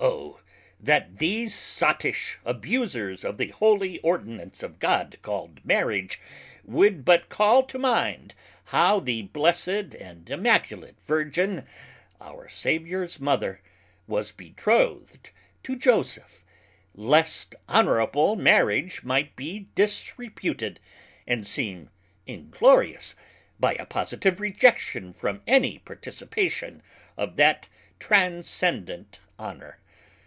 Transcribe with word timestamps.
Oh! 0.00 0.40
that 0.80 1.16
these 1.16 1.54
sottish 1.54 2.38
abusers 2.44 3.24
of 3.24 3.38
the 3.38 3.48
Holy 3.48 3.98
Ordinance 4.00 4.62
of 4.62 4.78
God 4.78 5.16
called 5.22 5.64
Marriage 5.64 6.20
would 6.62 7.06
but 7.06 7.30
call 7.30 7.62
to 7.62 7.78
minde 7.78 8.34
how 8.64 9.00
the 9.00 9.22
blessed 9.22 9.94
and 9.96 10.28
immaculate 10.28 11.00
Virgin 11.00 11.64
(our 12.20 12.50
Saviours 12.50 13.18
Mother) 13.18 13.62
was 14.06 14.30
betrothed 14.30 15.30
to 15.62 15.74
Joseph, 15.74 16.44
lest 16.94 17.54
honourable 17.66 18.36
Marriage 18.36 19.04
might 19.04 19.34
be 19.36 19.68
disreputed, 19.74 20.80
and 21.26 21.46
seem 21.46 21.88
inglorious, 22.26 23.16
by 23.58 23.72
a 23.76 23.86
positive 23.86 24.38
rejection 24.38 25.14
from 25.14 25.40
any 25.46 25.78
participation 25.78 26.82
of 27.16 27.36
that 27.36 27.70
transcendent 27.98 29.18
honour! 29.38 29.78